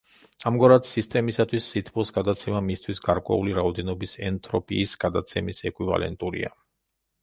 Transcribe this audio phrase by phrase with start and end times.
[0.51, 6.57] ამგვარად, სისტემისათვის სითბოს გადაცემა მისთვის გარკვეული რაოდენობის ენტროპიის გადაცემის ეკვივალენტურია.